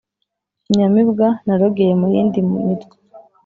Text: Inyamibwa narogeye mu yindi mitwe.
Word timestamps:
Inyamibwa 0.69 1.27
narogeye 1.45 1.93
mu 1.99 2.07
yindi 2.13 2.39
mitwe. 2.49 2.95